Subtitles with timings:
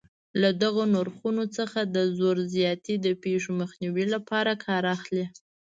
[0.41, 5.25] له دغو نرخونو څخه د زور زیاتي د پېښو مخنیوي لپاره کار اخلي.